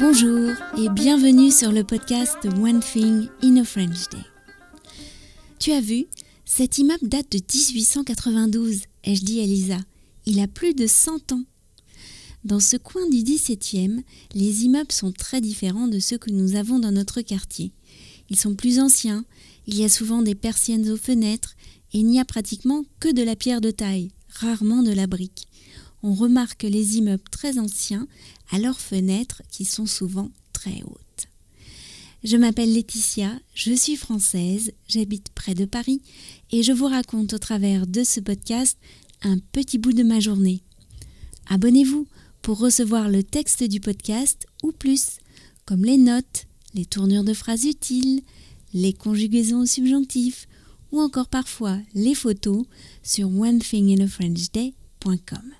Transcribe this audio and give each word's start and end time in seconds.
Bonjour 0.00 0.52
et 0.78 0.88
bienvenue 0.88 1.50
sur 1.50 1.70
le 1.72 1.84
podcast 1.84 2.38
One 2.46 2.80
Thing 2.80 3.28
in 3.42 3.58
a 3.58 3.64
French 3.64 4.08
Day. 4.10 4.24
Tu 5.58 5.72
as 5.72 5.82
vu, 5.82 6.06
cet 6.46 6.78
immeuble 6.78 7.06
date 7.06 7.30
de 7.30 7.36
1892, 7.36 8.80
ai-je 9.04 9.22
dit 9.22 9.42
à 9.42 9.44
Lisa. 9.44 9.76
Il 10.24 10.40
a 10.40 10.48
plus 10.48 10.72
de 10.72 10.86
100 10.86 11.32
ans. 11.32 11.42
Dans 12.44 12.60
ce 12.60 12.78
coin 12.78 13.06
du 13.10 13.18
17e, 13.18 14.00
les 14.32 14.64
immeubles 14.64 14.90
sont 14.90 15.12
très 15.12 15.42
différents 15.42 15.86
de 15.86 15.98
ceux 15.98 16.16
que 16.16 16.30
nous 16.30 16.56
avons 16.56 16.78
dans 16.78 16.92
notre 16.92 17.20
quartier. 17.20 17.70
Ils 18.30 18.38
sont 18.38 18.54
plus 18.54 18.80
anciens, 18.80 19.26
il 19.66 19.76
y 19.76 19.84
a 19.84 19.90
souvent 19.90 20.22
des 20.22 20.34
persiennes 20.34 20.88
aux 20.88 20.96
fenêtres 20.96 21.56
et 21.92 21.98
il 21.98 22.06
n'y 22.06 22.20
a 22.20 22.24
pratiquement 22.24 22.86
que 23.00 23.12
de 23.12 23.22
la 23.22 23.36
pierre 23.36 23.60
de 23.60 23.70
taille, 23.70 24.12
rarement 24.30 24.82
de 24.82 24.92
la 24.92 25.06
brique. 25.06 25.46
On 26.02 26.14
remarque 26.14 26.62
les 26.62 26.96
immeubles 26.96 27.28
très 27.30 27.58
anciens 27.58 28.08
à 28.50 28.58
leurs 28.58 28.80
fenêtres 28.80 29.42
qui 29.50 29.64
sont 29.64 29.86
souvent 29.86 30.30
très 30.52 30.82
hautes. 30.82 31.28
Je 32.22 32.36
m'appelle 32.36 32.70
Laetitia, 32.72 33.32
je 33.54 33.72
suis 33.72 33.96
française, 33.96 34.72
j'habite 34.88 35.30
près 35.34 35.54
de 35.54 35.64
Paris 35.64 36.02
et 36.50 36.62
je 36.62 36.72
vous 36.72 36.86
raconte 36.86 37.32
au 37.32 37.38
travers 37.38 37.86
de 37.86 38.04
ce 38.04 38.20
podcast 38.20 38.76
un 39.22 39.38
petit 39.52 39.78
bout 39.78 39.94
de 39.94 40.02
ma 40.02 40.20
journée. 40.20 40.60
Abonnez-vous 41.46 42.06
pour 42.42 42.58
recevoir 42.58 43.08
le 43.08 43.22
texte 43.22 43.64
du 43.64 43.80
podcast 43.80 44.46
ou 44.62 44.72
plus, 44.72 45.18
comme 45.64 45.84
les 45.84 45.96
notes, 45.96 46.44
les 46.74 46.84
tournures 46.84 47.24
de 47.24 47.34
phrases 47.34 47.64
utiles, 47.64 48.20
les 48.74 48.92
conjugaisons 48.92 49.60
au 49.60 49.66
subjonctif 49.66 50.46
ou 50.92 51.00
encore 51.00 51.28
parfois 51.28 51.78
les 51.94 52.14
photos 52.14 52.66
sur 53.02 53.30
onethinginafrenchday.com. 53.30 55.59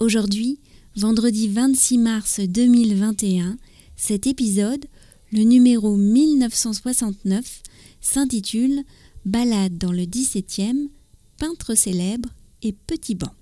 Aujourd'hui, 0.00 0.58
vendredi 0.96 1.46
26 1.48 1.98
mars 1.98 2.40
2021, 2.40 3.58
cet 3.96 4.26
épisode, 4.26 4.86
le 5.30 5.42
numéro 5.42 5.94
1969, 5.94 7.62
s'intitule 8.00 8.82
Balade 9.26 9.76
dans 9.76 9.92
le 9.92 10.04
17e, 10.04 10.88
peintre 11.36 11.74
célèbre 11.74 12.30
et 12.62 12.72
petit 12.72 13.14
banc. 13.14 13.34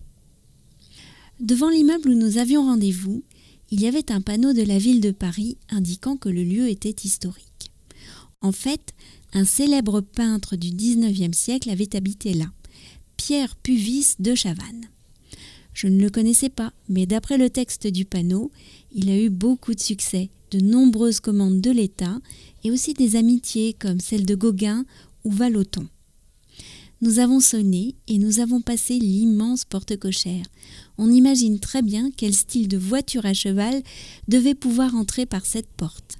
Devant 1.39 1.71
l'immeuble 1.71 2.09
où 2.09 2.15
nous 2.15 2.39
avions 2.39 2.65
rendez-vous, 2.65 3.23
il 3.71 3.81
y 3.81 3.87
avait 3.87 4.11
un 4.11 4.21
panneau 4.21 4.53
de 4.53 4.63
la 4.63 4.79
ville 4.79 5.01
de 5.01 5.13
Paris 5.13 5.59
indiquant 5.71 6.17
que 6.17 6.29
le 6.29 6.43
lieu 6.43 6.69
était 6.69 7.05
historique. 7.05 7.71
En 8.41 8.51
fait, 8.51 8.95
un 9.33 9.45
célèbre 9.45 10.01
peintre 10.01 10.57
du 10.57 10.71
XIXe 10.71 11.39
siècle 11.39 11.71
avait 11.71 11.95
habité 11.95 12.35
là, 12.35 12.47
Pierre 13.17 13.55
Puvis 13.55 14.17
de 14.19 14.35
Chavannes. 14.35 14.89
Je 15.79 15.87
ne 15.87 16.01
le 16.01 16.11
connaissais 16.11 16.49
pas, 16.49 16.73
mais 16.89 17.07
d'après 17.07 17.39
le 17.39 17.51
texte 17.51 17.87
du 17.87 18.05
panneau, 18.05 18.51
il 18.91 19.09
a 19.11 19.17
eu 19.17 19.31
beaucoup 19.31 19.75
de 19.75 19.81
succès, 19.81 20.29
de 20.51 20.59
nombreuses 20.59 21.21
commandes 21.21 21.61
de 21.61 21.71
l'État 21.71 22.19
et 22.65 22.73
aussi 22.73 22.95
des 22.95 23.15
amitiés 23.15 23.77
comme 23.79 24.01
celle 24.01 24.27
de 24.27 24.35
Gauguin 24.35 24.85
ou 25.23 25.31
Valoton. 25.31 25.87
Nous 27.01 27.21
avons 27.21 27.39
sonné 27.39 27.95
et 28.09 28.19
nous 28.19 28.41
avons 28.41 28.61
passé 28.61 28.99
l'immense 28.99 29.65
porte 29.65 29.97
cochère. 29.97 30.47
On 30.99 31.13
imagine 31.13 31.61
très 31.61 31.83
bien 31.83 32.11
quel 32.11 32.35
style 32.35 32.67
de 32.67 32.77
voiture 32.77 33.25
à 33.25 33.33
cheval 33.33 33.81
devait 34.27 34.57
pouvoir 34.57 34.97
entrer 34.97 35.27
par 35.27 35.47
cette 35.47 35.69
porte. 35.69 36.19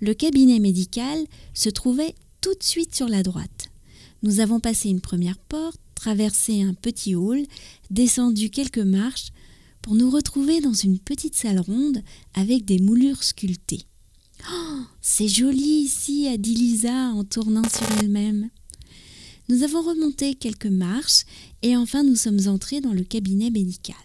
Le 0.00 0.14
cabinet 0.14 0.60
médical 0.60 1.18
se 1.52 1.68
trouvait 1.68 2.14
tout 2.40 2.54
de 2.54 2.62
suite 2.62 2.94
sur 2.94 3.08
la 3.08 3.24
droite. 3.24 3.70
Nous 4.22 4.38
avons 4.38 4.60
passé 4.60 4.88
une 4.88 5.00
première 5.00 5.38
porte, 5.38 5.80
traversé 5.98 6.62
un 6.62 6.74
petit 6.74 7.14
hall, 7.14 7.42
descendu 7.90 8.50
quelques 8.50 8.78
marches 8.78 9.32
pour 9.82 9.94
nous 9.94 10.10
retrouver 10.10 10.60
dans 10.60 10.72
une 10.72 10.98
petite 10.98 11.34
salle 11.34 11.58
ronde 11.58 12.02
avec 12.34 12.64
des 12.64 12.78
moulures 12.78 13.24
sculptées. 13.24 13.84
Oh, 14.52 14.80
c'est 15.00 15.28
joli 15.28 15.82
ici, 15.82 16.28
a 16.28 16.36
dit 16.36 16.54
Lisa 16.54 17.12
en 17.12 17.24
tournant 17.24 17.68
sur 17.68 17.86
elle-même. 17.98 18.48
Nous 19.48 19.64
avons 19.64 19.82
remonté 19.82 20.34
quelques 20.34 20.66
marches 20.66 21.24
et 21.62 21.76
enfin 21.76 22.04
nous 22.04 22.16
sommes 22.16 22.46
entrés 22.46 22.80
dans 22.80 22.92
le 22.92 23.02
cabinet 23.02 23.50
médical. 23.50 23.96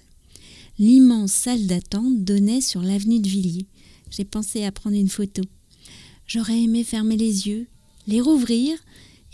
L'immense 0.80 1.32
salle 1.32 1.68
d'attente 1.68 2.24
donnait 2.24 2.62
sur 2.62 2.82
l'avenue 2.82 3.20
de 3.20 3.30
Villiers. 3.30 3.68
J'ai 4.10 4.26
pensé 4.26 4.64
à 4.64 4.72
prendre 4.72 4.96
une 4.96 5.10
photo. 5.10 5.44
J'aurais 6.26 6.60
aimé 6.60 6.84
fermer 6.84 7.18
les 7.18 7.48
yeux, 7.48 7.68
les 8.08 8.22
rouvrir 8.22 8.80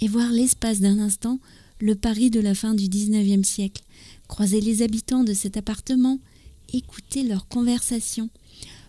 et 0.02 0.08
voir 0.08 0.31
l'espace 0.31 0.80
d'un 0.80 1.00
instant 1.00 1.40
le 1.79 1.95
Paris 1.95 2.29
de 2.29 2.40
la 2.40 2.56
fin 2.56 2.73
du 2.73 2.90
XIXe 2.90 3.47
siècle, 3.47 3.84
croiser 4.28 4.62
les 4.62 4.81
habitants 4.81 5.23
de 5.23 5.34
cet 5.34 5.57
appartement, 5.57 6.19
écouter 6.73 7.23
leurs 7.23 7.47
conversations, 7.47 8.29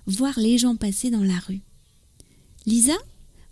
voir 0.06 0.38
les 0.38 0.58
gens 0.58 0.76
passer 0.76 1.10
dans 1.10 1.22
la 1.22 1.38
rue. 1.38 1.60
Lisa 2.66 2.96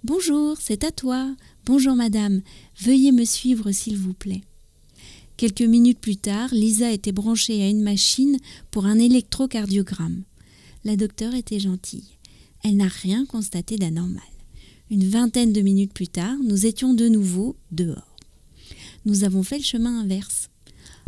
Bonjour, 0.04 0.56
c'est 0.60 0.84
à 0.84 0.92
toi. 0.92 1.34
Bonjour 1.64 1.96
madame, 1.96 2.40
veuillez 2.80 3.10
me 3.10 3.24
suivre 3.24 3.72
s'il 3.72 3.96
vous 3.96 4.14
plaît. 4.14 4.42
Quelques 5.36 5.62
minutes 5.62 5.98
plus 5.98 6.16
tard, 6.16 6.52
Lisa 6.52 6.92
était 6.92 7.12
branchée 7.12 7.62
à 7.62 7.68
une 7.68 7.82
machine 7.82 8.38
pour 8.70 8.86
un 8.86 8.98
électrocardiogramme. 8.98 10.22
La 10.84 10.96
docteure 10.96 11.34
était 11.34 11.60
gentille. 11.60 12.16
Elle 12.64 12.76
n'a 12.76 12.88
rien 12.88 13.24
constaté 13.26 13.76
d'anormal. 13.76 14.22
Une 14.90 15.08
vingtaine 15.08 15.52
de 15.52 15.60
minutes 15.60 15.92
plus 15.92 16.08
tard, 16.08 16.36
nous 16.44 16.66
étions 16.66 16.94
de 16.94 17.08
nouveau 17.08 17.56
dehors 17.70 18.07
nous 19.04 19.24
avons 19.24 19.42
fait 19.42 19.58
le 19.58 19.64
chemin 19.64 20.00
inverse. 20.00 20.50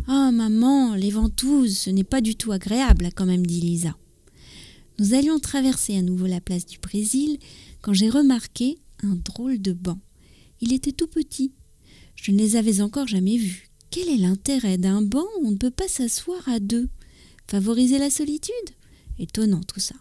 Ah, 0.07 0.31
maman, 0.33 0.95
les 0.95 1.11
ventouses, 1.11 1.77
ce 1.77 1.91
n'est 1.91 2.05
pas 2.05 2.21
du 2.21 2.37
tout 2.37 2.53
agréable, 2.53 3.11
quand 3.15 3.27
même 3.27 3.47
dit 3.47 3.61
Lisa. 3.61 3.97
Nous 4.99 5.15
allions 5.15 5.39
traverser 5.39 5.97
à 5.97 6.03
nouveau 6.03 6.27
la 6.27 6.41
place 6.41 6.67
du 6.67 6.79
Brésil 6.79 7.39
quand 7.81 7.93
j'ai 7.93 8.11
remarqué 8.11 8.79
un 9.03 9.17
drôle 9.17 9.61
de 9.61 9.73
banc. 9.73 9.99
Il 10.61 10.73
était 10.73 10.93
tout 10.93 11.07
petit. 11.07 11.53
Je 12.17 12.33
ne 12.33 12.39
les 12.39 12.57
avais 12.57 12.83
encore 12.83 13.07
jamais 13.07 13.37
vus. 13.37 13.71
Quel 13.91 14.09
est 14.09 14.19
l'intérêt 14.19 14.79
d'un 14.79 15.03
banc? 15.03 15.27
Où 15.41 15.49
on 15.49 15.51
ne 15.53 15.57
peut 15.57 15.71
pas 15.71 15.89
s'asseoir 15.89 16.49
à 16.49 16.61
deux 16.61 16.89
Favoriser 17.47 17.99
la 17.99 18.11
solitude? 18.11 18.55
Étonnant 19.19 19.63
tout 19.63 19.81
ça. 19.81 19.97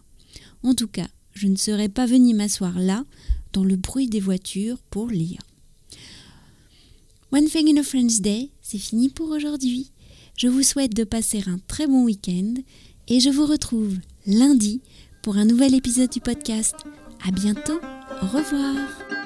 En 0.62 0.74
tout 0.74 0.86
cas, 0.86 1.08
je 1.32 1.46
ne 1.46 1.56
serais 1.56 1.88
pas 1.88 2.06
venue 2.06 2.34
m'asseoir 2.34 2.78
là, 2.78 3.04
dans 3.52 3.64
le 3.64 3.76
bruit 3.76 4.08
des 4.08 4.20
voitures, 4.20 4.78
pour 4.90 5.08
lire. 5.08 5.40
One 7.32 7.46
Thing 7.46 7.68
in 7.68 7.80
a 7.80 7.84
French 7.84 8.20
Day, 8.20 8.50
c'est 8.60 8.78
fini 8.78 9.08
pour 9.08 9.30
aujourd'hui. 9.30 9.92
Je 10.36 10.48
vous 10.48 10.64
souhaite 10.64 10.96
de 10.96 11.04
passer 11.04 11.44
un 11.46 11.58
très 11.68 11.86
bon 11.86 12.02
week-end 12.02 12.54
et 13.06 13.20
je 13.20 13.30
vous 13.30 13.46
retrouve 13.46 13.94
lundi 14.26 14.80
pour 15.22 15.36
un 15.36 15.44
nouvel 15.44 15.74
épisode 15.74 16.10
du 16.10 16.20
podcast. 16.20 16.74
À 17.24 17.30
bientôt, 17.30 17.80
au 18.20 18.26
revoir. 18.26 19.19